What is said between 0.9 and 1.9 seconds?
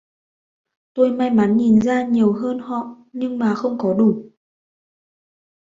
tôi may mắn nhìn